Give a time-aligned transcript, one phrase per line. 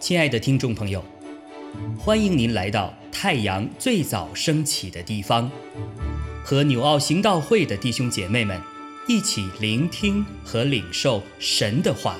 [0.00, 1.04] 亲爱的听众朋友，
[1.96, 5.48] 欢迎您来到太阳最早升起的地方，
[6.42, 8.60] 和纽奥行道会的弟兄姐妹们
[9.06, 12.16] 一起聆听和领受神的话。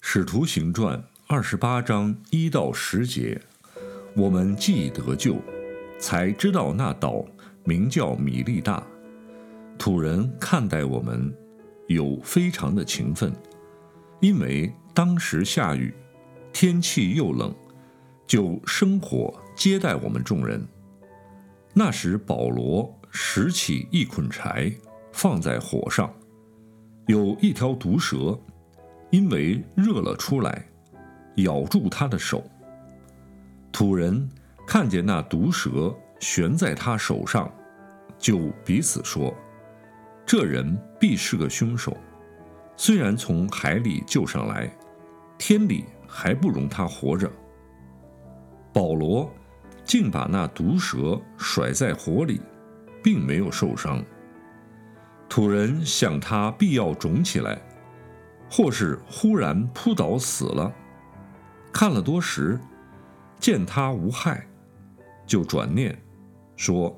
[0.00, 3.40] 使徒行传二十八章一到十节，
[4.14, 5.36] 我们既得救，
[5.98, 7.24] 才知道那岛
[7.64, 8.82] 名叫米利大。
[9.78, 11.34] 土人看待我们
[11.88, 13.32] 有非常的勤奋，
[14.20, 15.92] 因为当时下雨，
[16.52, 17.54] 天气又冷，
[18.26, 20.66] 就生火接待我们众人。
[21.74, 24.72] 那时保罗拾起一捆柴，
[25.12, 26.10] 放在火上，
[27.06, 28.38] 有一条毒蛇，
[29.10, 30.66] 因为热了出来，
[31.36, 32.42] 咬住他的手。
[33.70, 34.26] 土人
[34.66, 37.50] 看见那毒蛇悬在他手上，
[38.18, 39.32] 就彼此说。
[40.26, 41.96] 这人必是个凶手，
[42.76, 44.68] 虽然从海里救上来，
[45.38, 47.30] 天理还不容他活着。
[48.72, 49.32] 保罗
[49.84, 52.40] 竟把那毒蛇甩在火里，
[53.04, 54.04] 并没有受伤。
[55.28, 57.56] 土人想他必要肿起来，
[58.50, 60.72] 或是忽然扑倒死了。
[61.72, 62.58] 看了多时，
[63.38, 64.46] 见他无害，
[65.26, 65.96] 就转念
[66.56, 66.96] 说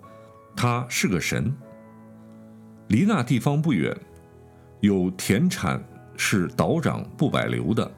[0.55, 1.53] 他是个神。
[2.89, 3.97] 离那地方不远，
[4.81, 5.83] 有田产
[6.17, 7.91] 是岛长不百流的，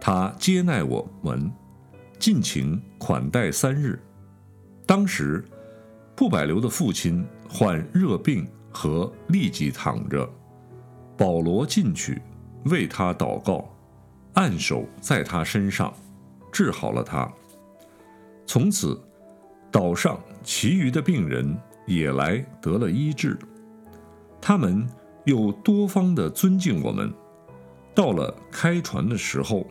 [0.00, 1.50] 他接待我们，
[2.18, 3.98] 尽情款待三日。
[4.84, 5.44] 当时，
[6.14, 10.28] 不百流的父亲患热病和立即躺着，
[11.16, 12.20] 保罗进去
[12.66, 13.68] 为他祷告，
[14.34, 15.92] 按手在他身上，
[16.52, 17.30] 治好了他。
[18.46, 19.00] 从此，
[19.76, 21.54] 岛上其余的病人
[21.86, 23.38] 也来得了医治。
[24.40, 24.88] 他们
[25.26, 27.12] 又多方的尊敬我们，
[27.94, 29.66] 到了开船的时候，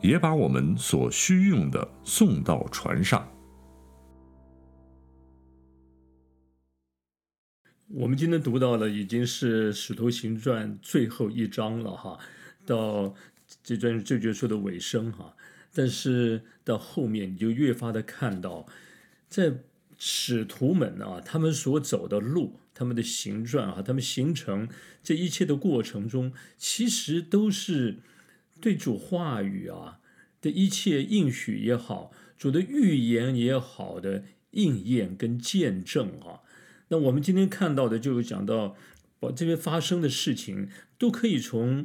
[0.00, 3.28] 也把我们所需用的送到船上。
[7.86, 12.18] 我们今天读到了已经是《使徒行传》最后一章了哈，
[12.66, 13.14] 到
[13.62, 15.36] 这卷这卷书的尾声哈，
[15.72, 18.66] 但是到后面你就越发的看到，
[19.28, 19.58] 在
[19.98, 22.60] 使徒们啊，他们所走的路。
[22.74, 24.68] 他们的形状啊，他们形成
[25.02, 27.96] 这一切的过程中，其实都是
[28.60, 29.98] 对主话语啊
[30.40, 34.22] 的一切应许也好，主的预言也好的
[34.52, 36.46] 应验跟见证啊。
[36.86, 38.76] 那我们今天看到的，就是讲到
[39.18, 41.84] 把这边发生的事情，都可以从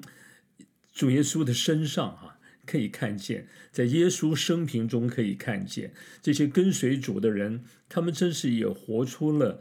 [0.94, 2.33] 主耶稣的身上啊
[2.66, 9.60] 可以看见，在耶稣生平中可以看见这些跟随主的人，他们真是也活出了。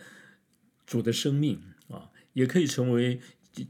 [0.85, 1.59] 主的生命
[1.89, 3.21] 啊，也可以成为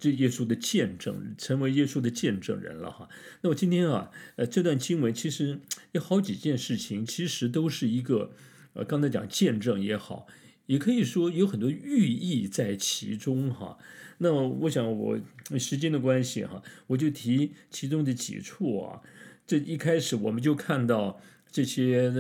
[0.01, 3.09] 这耶稣的见证，成为耶稣的见证人了哈。
[3.43, 5.61] 那我今天啊，呃，这段经文其实
[5.93, 8.33] 有好几件事情，其实都是一个
[8.73, 10.27] 呃，刚才讲见证也好，
[10.67, 13.79] 也可以说有很多寓意在其中哈。
[14.23, 15.19] 那我想我
[15.59, 19.03] 时间的关系哈，我就提其中的几处啊。
[19.47, 21.21] 这一开始我们就看到。
[21.55, 22.11] 这些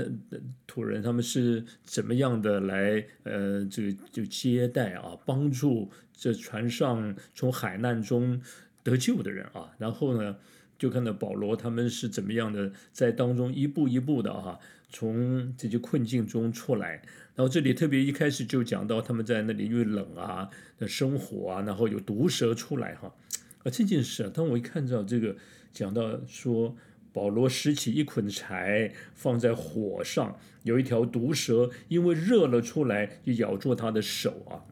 [0.67, 8.39] 土人他们是怎么样的来呃，这个就接待啊，帮助这船上从海难中
[8.83, 10.37] 得救的人啊，然后呢，
[10.82, 14.59] 就看到保罗他们是怎么样的在当中一步一步的哈，
[14.91, 17.00] 从这些困境中出来。
[17.37, 23.15] 然后这里特别一开始就讲到他们在那里因为冷啊那生火啊，然后有毒蛇出来哈
[23.62, 25.37] 啊这件事啊，当我一看到这个
[25.72, 26.75] 讲到说。
[27.15, 34.65] 保罗拾起一捆柴，放在火上，有一条毒蛇，因为热了出来，就咬住他的手啊。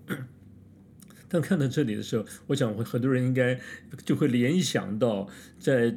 [1.30, 3.58] 但看到这里的时候，我想会很多人应该
[4.04, 5.26] 就会联想到，
[5.58, 5.96] 在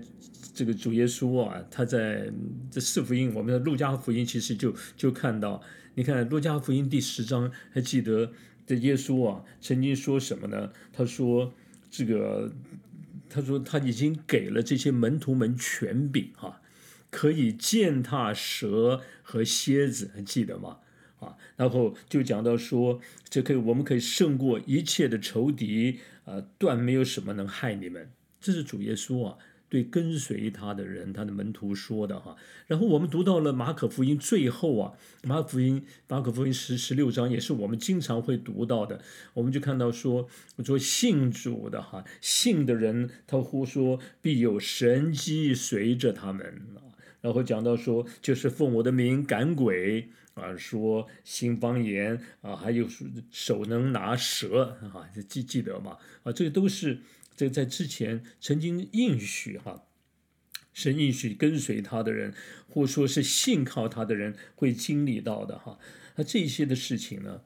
[0.54, 2.32] 这个主耶稣啊，他在
[2.72, 5.62] 这四福音，我们的路加福音其实就就看到，
[5.96, 8.32] 你看路加福音第十章，还记得
[8.66, 10.72] 这耶稣啊曾经说什么呢？
[10.94, 11.54] 他说
[11.90, 12.54] 这个。
[13.30, 16.62] 他说他已经给了这些门徒们权柄哈，
[17.10, 20.78] 可以践踏蛇和蝎子，还记得吗？
[21.24, 23.00] 啊，然后就讲到说，
[23.30, 28.12] 这可以我们可以胜过一切的仇敌啊，断没有什么能害你们。
[28.40, 29.38] 这是主耶稣啊。
[29.70, 32.36] 对跟随他的人，他的门徒说的哈。
[32.68, 34.94] 然后我们读到了马可福音最后啊，
[35.24, 39.02] 马可福音马可福音十十六章也是我们经常会读到的。
[39.34, 40.30] 我们就看到说，
[40.64, 46.46] 说信主的哈，信的人他呼说必有神机随着他们
[46.76, 46.93] 啊。
[47.24, 52.86] 然后讲到说，就是奉我的名赶鬼啊，说新方言啊，还有
[53.32, 55.98] 手能拿蛇啊，记记得吗？
[56.24, 57.00] 啊，这都是
[57.34, 59.86] 这在之前曾经应许哈，
[60.74, 62.34] 神应许跟随他的人，
[62.68, 65.80] 或说是信靠他的人会经历到的哈。
[66.18, 67.40] 那这些的事情呢？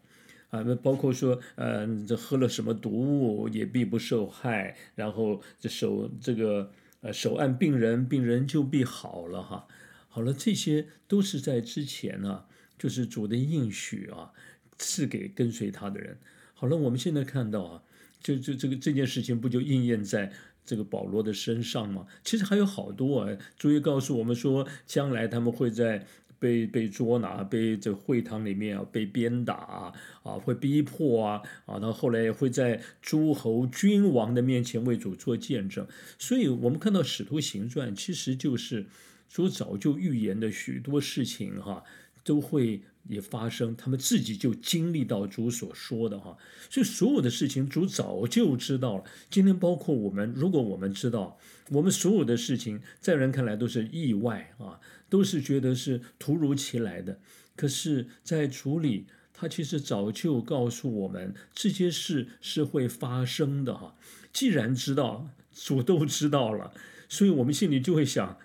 [0.49, 6.71] 啊，那包括说，嗯，这喝了什么毒物也必不受害，然后这手这个
[7.01, 9.67] 呃手按病人，病人就必好了哈。
[10.07, 12.45] 好了，这些都是在之前呢，
[12.77, 14.31] 就是主的应许啊，
[14.77, 16.17] 赐给跟随他的人。
[16.53, 17.83] 好了，我们现在看到啊，
[18.21, 20.31] 就就这个这件事情不就应验在
[20.65, 22.07] 这个保罗的身上吗？
[22.23, 26.05] 其实还有好多啊，主也告诉我们说，将来他们会在。
[26.39, 29.93] 被被捉拿，被这会堂里面啊被鞭打啊，
[30.23, 35.87] 啊会逼迫啊，啊到后来会在诸侯君王的面前为主做见证。
[36.17, 38.85] 所以，我们看到《使徒行传》，其实就是
[39.27, 41.83] 主早就预言的许多事情哈，
[42.23, 43.75] 都会也发生。
[43.75, 46.37] 他们自己就经历到主所说的哈，
[46.69, 49.03] 所以所有的事情主早就知道了。
[49.29, 51.37] 今天包括我们，如果我们知道，
[51.69, 54.79] 我们所有的事情在人看来都是意外啊。
[55.09, 57.19] 都是觉得是突如其来的，
[57.55, 63.95] 可是，在主里，他其实早就告诉我们这些事是会发生的哈。
[64.33, 66.73] 既然知道，主都知道了，
[67.07, 68.37] 所以我们心里就会想，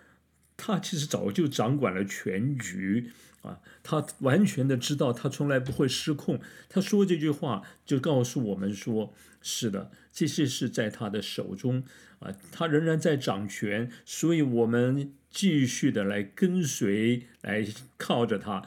[0.57, 3.11] 他其实早就掌管了全局
[3.43, 6.41] 啊，他完全的知道，他从来不会失控。
[6.69, 11.83] 他说这句话，就告诉我们说，是的，这些是在他的手中
[12.21, 15.13] 啊，他仍然在掌权，所以我们。
[15.33, 18.65] 继续的来跟随，来靠着他，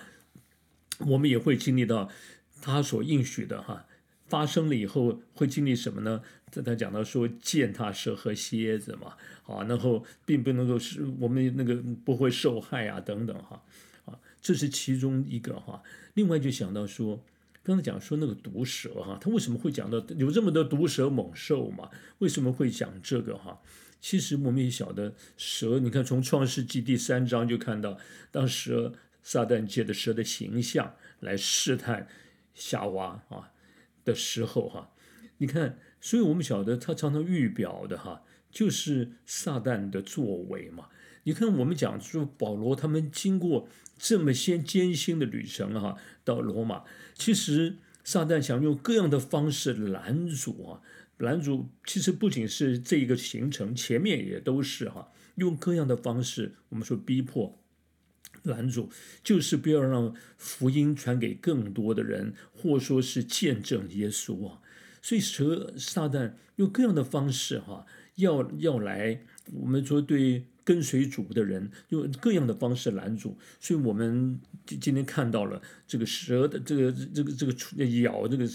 [0.99, 2.09] 我们也会经历到
[2.61, 3.85] 他所应许的哈，
[4.27, 6.21] 发生了以后会经历什么呢？
[6.51, 9.15] 在他讲到说践踏蛇和蝎子嘛，
[9.45, 11.75] 啊，然后并不能够是我们那个
[12.05, 13.61] 不会受害啊等等哈，
[14.05, 15.83] 啊，这是其中一个哈。
[16.13, 17.21] 另外就想到说，
[17.61, 21.89] 刚才讲说那个毒蛇哈，他为什么会讲到有这么多毒蛇猛兽嘛？
[22.19, 23.59] 为什么会讲这个哈？
[24.07, 27.97] 其实我们也晓得蛇，你看从创世纪第三章就看到，
[28.29, 28.93] 当蛇
[29.23, 32.07] 撒旦借的蛇的形象来试探
[32.53, 33.51] 夏娃啊
[34.03, 34.91] 的时候哈，
[35.39, 38.21] 你看，所以我们晓得他常常预表的哈，
[38.51, 40.89] 就是撒旦的作为嘛。
[41.23, 43.67] 你看我们讲说保罗他们经过
[43.97, 46.83] 这么些艰辛的旅程哈，到罗马，
[47.15, 50.81] 其实撒旦想用各样的方式拦阻啊。
[51.17, 57.61] 男主其实不仅是这一个行程，前面也都是哈，用各样的方式，我们说逼迫
[58.43, 58.89] 男主，
[59.23, 64.61] 就是不要让福音传给更多的人，或说是见证耶稣啊。
[65.01, 67.85] 所以蛇撒旦用各样的方式哈，
[68.15, 69.21] 要要来，
[69.53, 70.47] 我们说对。
[70.65, 78.49] 跟随主的人用各样的方式拦阻，所以我们今今天看到了这个蛇的这个这个这个咬这个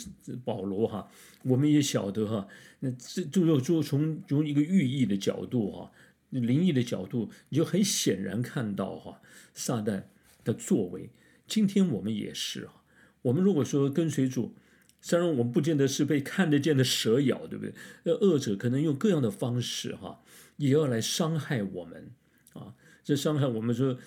[0.45, 1.09] 保罗哈，
[1.45, 2.49] 我们也晓得哈，
[2.81, 5.93] 那这就要说从从一个寓意的角度哈，
[6.31, 9.23] 灵异的角度，你就很显然看到哈，
[9.55, 10.03] 撒旦
[10.43, 11.11] 的作为。
[11.47, 12.83] 今天我们也是哈，
[13.23, 14.55] 我们如果说跟随主，
[15.01, 17.73] 虽然我们不见得是被看得见的蛇咬，对不对？
[18.03, 20.21] 那恶者可能用各样的方式哈。
[20.61, 22.11] 也要来伤害我们
[22.53, 22.75] 啊！
[23.03, 23.99] 这伤害我们说，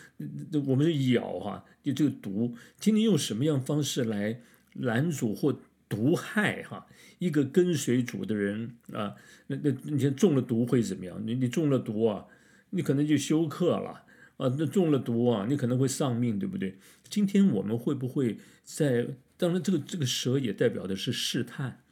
[0.68, 4.40] 我们是咬哈，就这个毒，今天用什么样方式来
[4.74, 6.86] 拦阻或毒害哈
[7.18, 9.16] 一个跟随主的人啊？
[9.48, 11.20] 那那你看中了毒会怎么样？
[11.26, 12.28] 你你中了毒啊，
[12.70, 14.06] 你可能就休克了
[14.38, 14.56] 啊！
[14.58, 16.78] 那中了毒啊，你可能会丧命，对不对？
[17.10, 19.08] 今天我们会不会在？
[19.36, 21.83] 当然，这个这个蛇也代表的是试探。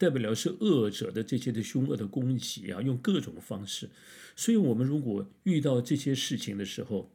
[0.00, 3.90] 代表了是恶者的这些的凶恶的攻击啊，用各种方式。
[4.34, 7.12] 所以，我们如果遇到这些事情的时候，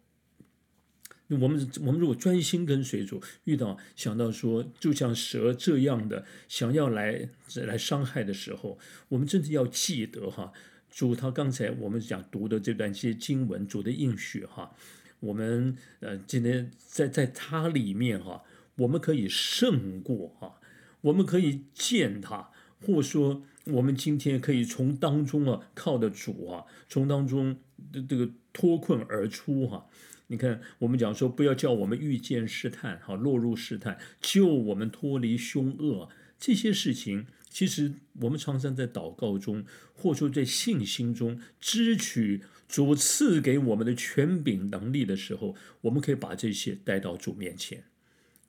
[1.30, 8.78] 我们我们如果专心跟随主，遇到想到说，就像蛇这样的想要来来伤害的时候，
[9.10, 10.54] 我们真的要记得哈，
[10.92, 14.76] 主他刚才我们讲读的这段些经文，主的应许哈，
[15.22, 18.44] 我们呃今天在在它里面哈，
[18.76, 20.62] 我们可以胜过哈，
[21.02, 22.52] 我们可以见他。
[22.86, 27.58] 或说，我们今天可以从当中啊，靠的主啊，从当中
[27.92, 29.88] 的这个脱困而出哈。
[30.28, 36.10] 你看，我们讲说，不要叫我们遇见试探，哈，落入试探，救我们脱离凶恶。
[36.40, 47.84] 这些事情，其实我们常常在祷告中，或者说在信心中，支取主赐给我们的权柄能力的时候，我们可以把这些带到主面前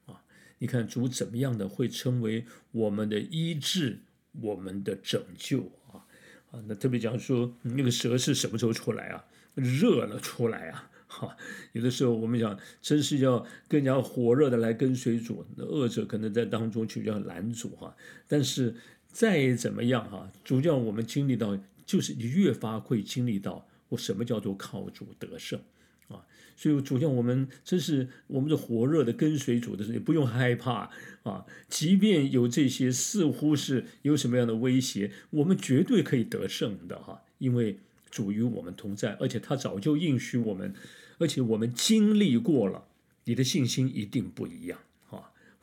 [0.07, 0.23] 啊。
[0.59, 4.01] 你看，主怎么样的会成为我们的医治？
[4.41, 6.05] 我们的拯救啊
[6.51, 6.63] 啊！
[6.67, 9.25] 那特别讲说，那个蛇是什么时候出来啊？
[9.55, 11.37] 热了出来啊哈，
[11.73, 17.97] 有的时候我们讲，真是要更加火热的来跟随主，那恶者可能在当中就要拦阻哈。
[18.29, 18.75] 但是
[19.09, 25.59] 再怎么样哈，主叫我们经历到，就是你越发会经历到，我什么叫做靠主得胜
[26.09, 26.25] 啊？
[26.57, 30.91] 所以主要我们真是我们的火热的跟随主的时候，不用害怕
[31.23, 31.45] 啊。
[31.69, 37.79] 即便有这些似乎是有什么样的威胁，我们绝对可以得胜的哈，因为。
[38.09, 40.73] 主与我们同在，而且他早就应许我们，
[41.19, 42.87] 而且我们经历过了，
[43.25, 44.79] 你的信心一定不一样，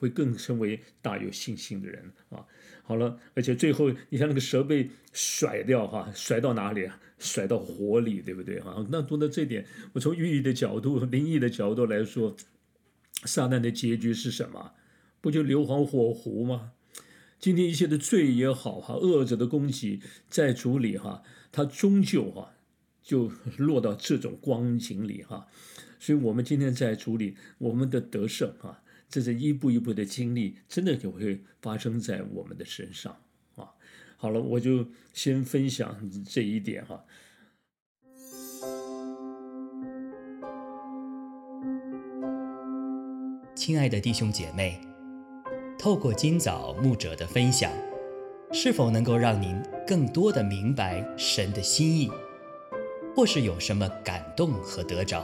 [0.04, 2.46] 会更成为大有信心的人啊。
[2.84, 7.00] 好了，而且最后你看那个蛇被甩掉哈，甩到哪里啊？
[7.18, 8.86] 甩到火里，对不对啊？
[8.90, 12.36] 那读到这点，我从寓意的角度、灵异的角度来说，
[13.24, 14.74] 撒旦的结局是什么？
[15.22, 16.74] 不就硫磺火湖吗？
[17.40, 21.24] 今天一切的罪也好哈，恶者的攻击在主里哈。
[21.54, 22.52] 他终究哈，
[23.02, 25.48] 就落到这种光景里哈，
[26.00, 28.83] 所以，我们今天在主里，我们的得胜啊，
[29.14, 33.16] 这是一步一步的经历，真的就会发生在我们的身上
[33.56, 33.70] 啊。
[34.18, 37.06] 好了，我就先分享这一点哈。
[43.54, 44.82] 亲爱的弟兄姐妹，
[45.78, 47.72] 透过今早牧者的分享。
[48.52, 52.10] 是否能够让您更多的明白神的心意，
[53.16, 55.24] 或是有什么感动和得着？